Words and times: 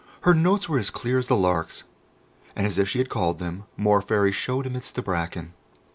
Her 0.21 0.33
notes 0.33 0.67
were 0.67 0.79
as 0.79 0.89
clear 0.89 1.19
as 1.19 1.27
the 1.27 1.35
lark's, 1.35 1.83
and 2.55 2.65
as 2.65 2.79
if 2.79 2.89
she 2.89 2.97
had 2.97 3.07
called 3.07 3.37
them, 3.37 3.65
more 3.77 4.01
Fairies 4.01 4.33
showed 4.35 4.65
amidst 4.65 4.95
the 4.95 5.03
bracken. 5.03 5.53